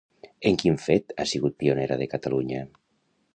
En 0.49 0.55
quin 0.61 0.79
fet 0.85 1.13
ha 1.23 1.27
sigut 1.33 1.57
pionera 1.65 1.99
de 2.01 2.09
Catalunya? 2.15 2.65